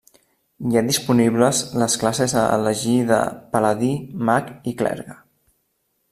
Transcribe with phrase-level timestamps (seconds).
[0.69, 3.19] Hi ha disponibles les classes a elegir de:
[3.55, 3.91] paladí,
[4.31, 5.19] mag, i clergue.